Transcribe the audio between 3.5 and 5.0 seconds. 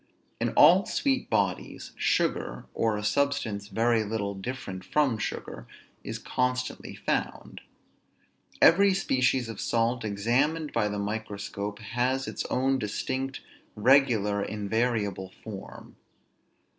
very little different